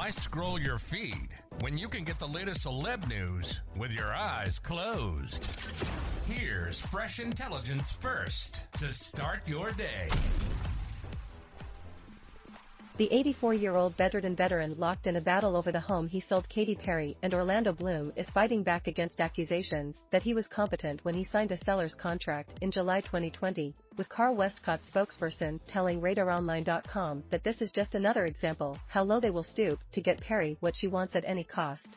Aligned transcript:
Why 0.00 0.08
scroll 0.08 0.58
your 0.58 0.78
feed 0.78 1.28
when 1.60 1.76
you 1.76 1.86
can 1.86 2.04
get 2.04 2.18
the 2.18 2.26
latest 2.26 2.64
celeb 2.64 3.06
news 3.06 3.60
with 3.76 3.92
your 3.92 4.14
eyes 4.14 4.58
closed? 4.58 5.46
Here's 6.24 6.80
fresh 6.80 7.20
intelligence 7.20 7.92
first 7.92 8.72
to 8.78 8.94
start 8.94 9.46
your 9.46 9.72
day. 9.72 10.08
The 13.00 13.10
84 13.14 13.54
year 13.54 13.76
old 13.76 13.96
bedridden 13.96 14.36
veteran 14.36 14.76
locked 14.76 15.06
in 15.06 15.16
a 15.16 15.22
battle 15.22 15.56
over 15.56 15.72
the 15.72 15.80
home 15.80 16.06
he 16.06 16.20
sold 16.20 16.46
Katy 16.50 16.74
Perry 16.74 17.16
and 17.22 17.32
Orlando 17.32 17.72
Bloom 17.72 18.12
is 18.14 18.28
fighting 18.28 18.62
back 18.62 18.88
against 18.88 19.22
accusations 19.22 19.96
that 20.10 20.22
he 20.22 20.34
was 20.34 20.46
competent 20.46 21.02
when 21.02 21.14
he 21.14 21.24
signed 21.24 21.50
a 21.50 21.56
seller's 21.64 21.94
contract 21.94 22.58
in 22.60 22.70
July 22.70 23.00
2020, 23.00 23.74
with 23.96 24.10
Carl 24.10 24.36
Westcott's 24.36 24.90
spokesperson 24.90 25.60
telling 25.66 26.02
RadarOnline.com 26.02 27.24
that 27.30 27.42
this 27.42 27.62
is 27.62 27.72
just 27.72 27.94
another 27.94 28.26
example 28.26 28.76
how 28.86 29.02
low 29.02 29.18
they 29.18 29.30
will 29.30 29.44
stoop 29.44 29.78
to 29.92 30.02
get 30.02 30.20
Perry 30.20 30.58
what 30.60 30.76
she 30.76 30.86
wants 30.86 31.16
at 31.16 31.24
any 31.24 31.42
cost. 31.42 31.96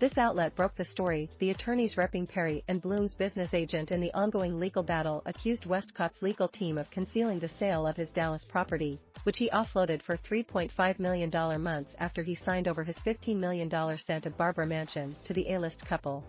This 0.00 0.16
outlet 0.16 0.54
broke 0.54 0.76
the 0.76 0.84
story. 0.84 1.28
The 1.40 1.50
attorneys 1.50 1.96
repping 1.96 2.28
Perry 2.28 2.62
and 2.68 2.80
Bloom's 2.80 3.16
business 3.16 3.52
agent 3.52 3.90
in 3.90 4.00
the 4.00 4.14
ongoing 4.14 4.60
legal 4.60 4.84
battle 4.84 5.22
accused 5.26 5.66
Westcott's 5.66 6.22
legal 6.22 6.46
team 6.46 6.78
of 6.78 6.88
concealing 6.88 7.40
the 7.40 7.48
sale 7.48 7.84
of 7.84 7.96
his 7.96 8.12
Dallas 8.12 8.44
property, 8.44 9.00
which 9.24 9.38
he 9.38 9.50
offloaded 9.50 10.00
for 10.02 10.16
$3.5 10.16 11.00
million 11.00 11.32
months 11.60 11.96
after 11.98 12.22
he 12.22 12.36
signed 12.36 12.68
over 12.68 12.84
his 12.84 12.96
$15 13.00 13.38
million 13.38 13.68
Santa 13.98 14.30
Barbara 14.30 14.66
mansion 14.66 15.16
to 15.24 15.32
the 15.32 15.52
A-list 15.52 15.84
couple. 15.84 16.22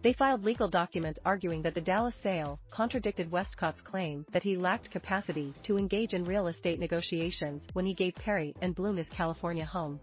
They 0.00 0.14
filed 0.14 0.42
legal 0.42 0.68
documents 0.68 1.20
arguing 1.26 1.60
that 1.60 1.74
the 1.74 1.82
Dallas 1.82 2.14
sale 2.22 2.58
contradicted 2.70 3.30
Westcott's 3.30 3.82
claim 3.82 4.24
that 4.32 4.42
he 4.42 4.56
lacked 4.56 4.90
capacity 4.90 5.52
to 5.64 5.76
engage 5.76 6.14
in 6.14 6.24
real 6.24 6.46
estate 6.46 6.80
negotiations 6.80 7.66
when 7.74 7.84
he 7.84 7.92
gave 7.92 8.14
Perry 8.14 8.54
and 8.62 8.74
Bloom 8.74 8.96
his 8.96 9.08
California 9.10 9.66
home. 9.66 10.00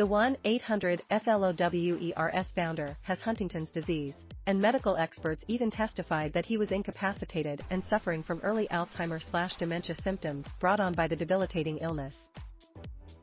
The 0.00 0.06
1-800-FLOWERS 0.06 2.54
founder 2.54 2.96
has 3.02 3.20
Huntington's 3.20 3.70
disease, 3.70 4.14
and 4.46 4.58
medical 4.58 4.96
experts 4.96 5.44
even 5.46 5.70
testified 5.70 6.32
that 6.32 6.46
he 6.46 6.56
was 6.56 6.72
incapacitated 6.72 7.62
and 7.68 7.84
suffering 7.84 8.22
from 8.22 8.40
early 8.40 8.66
Alzheimer's/dementia 8.68 9.96
symptoms 9.96 10.48
brought 10.58 10.80
on 10.80 10.94
by 10.94 11.06
the 11.06 11.16
debilitating 11.16 11.76
illness. 11.82 12.16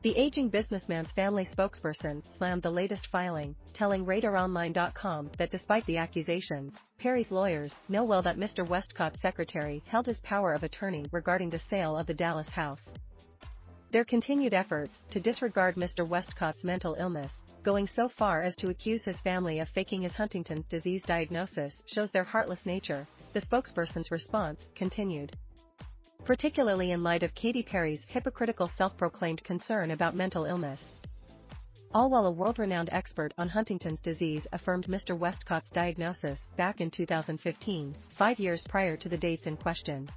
The 0.03 0.15
aging 0.15 0.49
businessman's 0.49 1.11
family 1.13 1.47
spokesperson 1.47 2.21
slammed 2.37 2.61
the 2.61 2.69
latest 2.69 3.07
filing, 3.07 3.55
telling 3.73 4.05
RadarOnline.com 4.05 5.31
that 5.39 5.49
despite 5.49 5.87
the 5.87 5.97
accusations, 5.97 6.77
Perry's 6.99 7.31
lawyers 7.31 7.81
know 7.89 8.03
well 8.03 8.21
that 8.21 8.37
Mr. 8.37 8.63
Westcott's 8.69 9.19
secretary 9.19 9.81
held 9.87 10.05
his 10.05 10.19
power 10.19 10.53
of 10.53 10.61
attorney 10.61 11.07
regarding 11.11 11.49
the 11.49 11.57
sale 11.57 11.97
of 11.97 12.05
the 12.05 12.13
Dallas 12.13 12.49
house. 12.49 12.93
Their 13.97 14.05
continued 14.05 14.53
efforts 14.53 14.95
to 15.09 15.19
disregard 15.19 15.73
Mr. 15.73 16.07
Westcott's 16.07 16.63
mental 16.63 16.93
illness, 16.99 17.31
going 17.63 17.87
so 17.87 18.07
far 18.07 18.43
as 18.43 18.55
to 18.57 18.69
accuse 18.69 19.03
his 19.03 19.19
family 19.21 19.57
of 19.57 19.69
faking 19.69 20.03
his 20.03 20.13
Huntington's 20.13 20.67
disease 20.67 21.01
diagnosis, 21.01 21.81
shows 21.87 22.11
their 22.11 22.23
heartless 22.23 22.63
nature, 22.67 23.07
the 23.33 23.41
spokesperson's 23.41 24.11
response 24.11 24.67
continued. 24.75 25.35
Particularly 26.25 26.91
in 26.91 27.01
light 27.01 27.23
of 27.23 27.33
Katy 27.33 27.63
Perry's 27.63 28.05
hypocritical 28.07 28.67
self-proclaimed 28.67 29.43
concern 29.43 29.89
about 29.89 30.13
mental 30.13 30.45
illness. 30.45 30.83
All 31.91 32.11
while 32.11 32.27
a 32.27 32.31
world-renowned 32.31 32.89
expert 32.91 33.33
on 33.39 33.49
Huntington's 33.49 34.03
disease 34.03 34.45
affirmed 34.53 34.85
Mr. 34.85 35.17
Westcott's 35.17 35.71
diagnosis 35.71 36.37
back 36.55 36.81
in 36.81 36.91
2015, 36.91 37.95
five 38.09 38.37
years 38.37 38.63
prior 38.69 38.95
to 38.95 39.09
the 39.09 39.17
dates 39.17 39.47
in 39.47 39.57
question. 39.57 40.07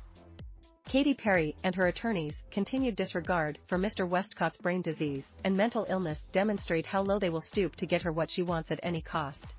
Katy 0.90 1.14
Perry 1.14 1.54
and 1.62 1.72
her 1.76 1.86
attorneys' 1.86 2.42
continued 2.50 2.96
disregard 2.96 3.60
for 3.68 3.78
Mr. 3.78 4.08
Westcott's 4.08 4.56
brain 4.56 4.82
disease 4.82 5.24
and 5.44 5.56
mental 5.56 5.86
illness 5.88 6.26
demonstrate 6.32 6.84
how 6.84 7.00
low 7.00 7.16
they 7.16 7.30
will 7.30 7.40
stoop 7.40 7.76
to 7.76 7.86
get 7.86 8.02
her 8.02 8.10
what 8.10 8.28
she 8.28 8.42
wants 8.42 8.72
at 8.72 8.80
any 8.82 9.00
cost. 9.00 9.54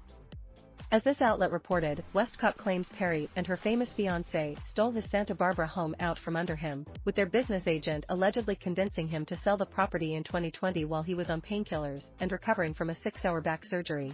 As 0.91 1.03
this 1.03 1.21
outlet 1.21 1.53
reported, 1.53 2.03
Westcott 2.11 2.57
claims 2.57 2.89
Perry 2.89 3.29
and 3.37 3.47
her 3.47 3.55
famous 3.55 3.93
fiancé 3.93 4.57
stole 4.67 4.91
his 4.91 5.09
Santa 5.09 5.33
Barbara 5.33 5.67
home 5.67 5.95
out 6.01 6.19
from 6.19 6.35
under 6.35 6.57
him, 6.57 6.85
with 7.05 7.15
their 7.15 7.27
business 7.27 7.65
agent 7.65 8.05
allegedly 8.09 8.57
convincing 8.57 9.07
him 9.07 9.23
to 9.27 9.37
sell 9.37 9.55
the 9.55 9.65
property 9.65 10.15
in 10.15 10.25
2020 10.25 10.83
while 10.83 11.01
he 11.01 11.15
was 11.15 11.29
on 11.29 11.39
painkillers 11.39 12.09
and 12.19 12.33
recovering 12.33 12.73
from 12.73 12.89
a 12.89 12.95
six-hour 12.95 13.39
back 13.39 13.63
surgery. 13.63 14.13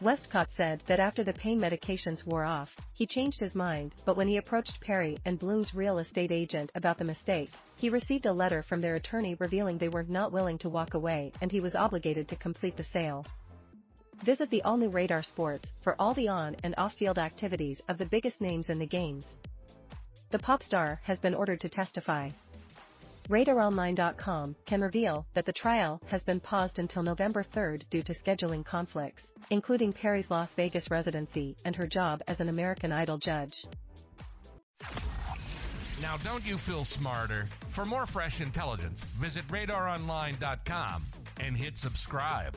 Westcott 0.00 0.48
said 0.56 0.80
that 0.86 1.00
after 1.00 1.24
the 1.24 1.32
pain 1.32 1.58
medications 1.58 2.24
wore 2.24 2.44
off, 2.44 2.76
he 2.92 3.04
changed 3.04 3.40
his 3.40 3.56
mind, 3.56 3.96
but 4.04 4.16
when 4.16 4.28
he 4.28 4.36
approached 4.36 4.80
Perry 4.80 5.18
and 5.24 5.40
Bloom's 5.40 5.74
real 5.74 5.98
estate 5.98 6.30
agent 6.30 6.70
about 6.76 6.98
the 6.98 7.04
mistake, 7.04 7.50
he 7.74 7.90
received 7.90 8.24
a 8.26 8.32
letter 8.32 8.62
from 8.62 8.80
their 8.80 8.94
attorney 8.94 9.34
revealing 9.40 9.76
they 9.76 9.88
were 9.88 10.04
not 10.04 10.30
willing 10.30 10.56
to 10.58 10.68
walk 10.68 10.94
away 10.94 11.32
and 11.40 11.50
he 11.50 11.58
was 11.58 11.74
obligated 11.74 12.28
to 12.28 12.36
complete 12.36 12.76
the 12.76 12.84
sale. 12.84 13.26
Visit 14.22 14.50
the 14.50 14.62
all-new 14.62 14.88
Radar 14.88 15.22
Sports 15.22 15.68
for 15.82 15.96
all 16.00 16.14
the 16.14 16.28
on 16.28 16.54
and 16.62 16.76
off-field 16.78 17.18
activities 17.18 17.80
of 17.88 17.98
the 17.98 18.06
biggest 18.06 18.40
names 18.40 18.68
in 18.68 18.78
the 18.78 18.86
games. 18.86 19.26
The 20.30 20.38
pop 20.38 20.62
star 20.62 21.00
has 21.02 21.18
been 21.18 21.34
ordered 21.34 21.60
to 21.62 21.68
testify. 21.68 22.30
RadarOnline.com 23.28 24.56
can 24.64 24.80
reveal 24.80 25.26
that 25.34 25.44
the 25.44 25.52
trial 25.52 26.00
has 26.06 26.24
been 26.24 26.40
paused 26.40 26.78
until 26.78 27.02
November 27.02 27.42
3 27.42 27.80
due 27.90 28.02
to 28.02 28.14
scheduling 28.14 28.64
conflicts, 28.64 29.22
including 29.50 29.92
Perry's 29.92 30.30
Las 30.30 30.54
Vegas 30.54 30.90
residency 30.90 31.54
and 31.64 31.76
her 31.76 31.86
job 31.86 32.22
as 32.26 32.40
an 32.40 32.48
American 32.48 32.90
Idol 32.90 33.18
judge. 33.18 33.64
Now, 36.00 36.16
don't 36.18 36.46
you 36.46 36.56
feel 36.56 36.84
smarter? 36.84 37.48
For 37.68 37.84
more 37.84 38.06
fresh 38.06 38.40
intelligence, 38.40 39.02
visit 39.02 39.46
radaronline.com 39.48 41.02
and 41.40 41.56
hit 41.56 41.76
subscribe. 41.76 42.56